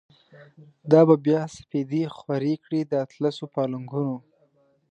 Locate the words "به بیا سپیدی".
1.07-2.03